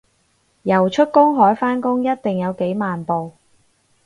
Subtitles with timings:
[0.63, 3.33] 游出公海返工一定有幾萬步